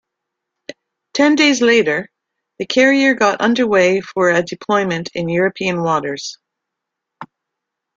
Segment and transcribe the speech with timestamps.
[1.13, 2.09] Ten days later,
[2.57, 6.39] the carrier got underway for a deployment in European waters.